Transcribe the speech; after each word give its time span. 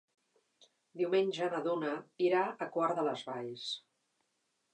Diumenge 1.01 1.49
na 1.55 1.59
Duna 1.67 1.91
irà 2.29 2.41
a 2.67 2.69
Quart 2.77 2.97
de 3.01 3.05
les 3.11 3.23
Valls. 3.29 3.69